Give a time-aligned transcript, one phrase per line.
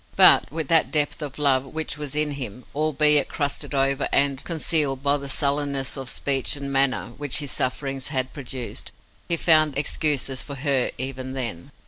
[0.15, 5.03] But, with that depth of love which was in him, albeit crusted over and concealed
[5.03, 8.91] by the sullenness of speech and manner which his sufferings had produced,
[9.29, 11.69] he found excuses for her even then.